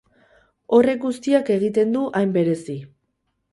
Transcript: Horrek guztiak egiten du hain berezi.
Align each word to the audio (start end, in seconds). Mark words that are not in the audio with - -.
Horrek 0.77 1.01
guztiak 1.03 1.53
egiten 1.57 1.95
du 1.99 2.03
hain 2.23 2.35
berezi. 2.41 2.79